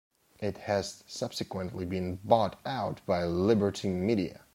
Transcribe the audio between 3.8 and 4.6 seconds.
Media.